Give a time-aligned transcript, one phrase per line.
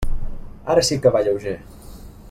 [0.75, 1.57] Ara sí que va lleuger.